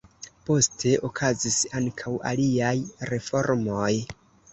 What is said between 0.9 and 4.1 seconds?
okazis ankaŭ aliaj reformoj.